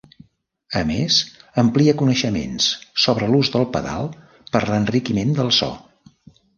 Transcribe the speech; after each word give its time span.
A 0.79 0.79
més, 0.91 1.17
amplia 1.63 1.95
coneixements 2.03 2.71
sobre 3.05 3.31
l'ús 3.35 3.55
del 3.59 3.69
pedal 3.77 4.13
per 4.57 4.67
l'enriquiment 4.73 5.41
del 5.41 5.57
so. 5.63 5.75